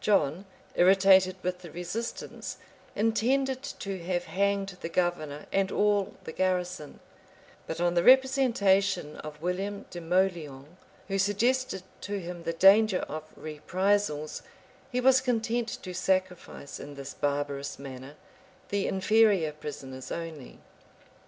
[0.00, 0.44] John,
[0.76, 2.58] irritated with the resistance,
[2.94, 7.00] intended to have hanged the governor and all the garrison;
[7.66, 10.76] but on the representation of William de Mauleon,
[11.08, 14.42] who suggested to him the danger of reprisals,
[14.92, 18.14] he was content to sacrifice, in this barbarous manner,
[18.68, 20.60] the inferior prisoners only.